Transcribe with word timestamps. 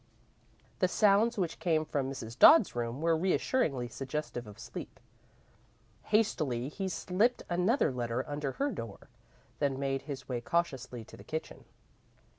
The 0.79 0.87
sounds 0.87 1.37
which 1.37 1.59
came 1.59 1.85
from 1.85 2.09
Mrs. 2.09 2.35
Dodd's 2.39 2.75
room 2.75 3.01
were 3.01 3.15
reassuringly 3.15 3.87
suggestive 3.87 4.47
of 4.47 4.57
sleep. 4.57 4.99
Hastily, 6.05 6.69
he 6.69 6.89
slipped 6.89 7.43
another 7.51 7.91
letter 7.91 8.27
under 8.27 8.53
her 8.53 8.71
door, 8.71 9.09
then 9.59 9.77
made 9.77 10.01
his 10.01 10.27
way 10.27 10.41
cautiously 10.41 11.03
to 11.03 11.15
the 11.17 11.23
kitchen. 11.23 11.65